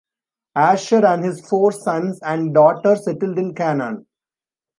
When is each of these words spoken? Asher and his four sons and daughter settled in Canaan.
Asher 0.55 1.05
and 1.05 1.23
his 1.23 1.47
four 1.47 1.71
sons 1.71 2.19
and 2.23 2.55
daughter 2.55 2.95
settled 2.95 3.37
in 3.37 3.53
Canaan. 3.53 4.07